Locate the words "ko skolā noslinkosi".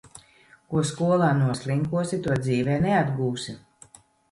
0.71-2.21